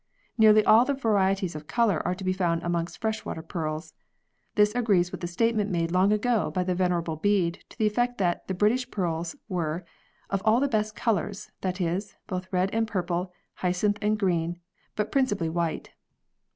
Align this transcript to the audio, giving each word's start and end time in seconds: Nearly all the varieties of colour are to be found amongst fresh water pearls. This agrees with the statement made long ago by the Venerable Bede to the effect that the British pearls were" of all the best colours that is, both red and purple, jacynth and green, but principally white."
Nearly 0.35 0.65
all 0.65 0.83
the 0.83 0.95
varieties 0.95 1.53
of 1.55 1.67
colour 1.67 2.01
are 2.03 2.15
to 2.15 2.23
be 2.23 2.33
found 2.33 2.63
amongst 2.63 2.99
fresh 2.99 3.23
water 3.23 3.43
pearls. 3.43 3.93
This 4.55 4.73
agrees 4.73 5.11
with 5.11 5.21
the 5.21 5.27
statement 5.27 5.69
made 5.69 5.91
long 5.91 6.11
ago 6.11 6.49
by 6.49 6.63
the 6.63 6.73
Venerable 6.73 7.17
Bede 7.17 7.63
to 7.69 7.77
the 7.77 7.85
effect 7.85 8.17
that 8.17 8.47
the 8.47 8.55
British 8.55 8.89
pearls 8.89 9.35
were" 9.47 9.85
of 10.31 10.41
all 10.43 10.59
the 10.59 10.67
best 10.67 10.95
colours 10.95 11.51
that 11.61 11.79
is, 11.79 12.15
both 12.25 12.51
red 12.51 12.71
and 12.73 12.87
purple, 12.87 13.31
jacynth 13.61 13.99
and 14.01 14.17
green, 14.17 14.59
but 14.95 15.11
principally 15.11 15.49
white." 15.49 15.91